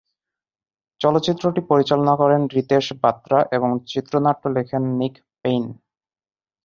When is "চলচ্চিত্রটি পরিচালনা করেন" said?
1.01-2.41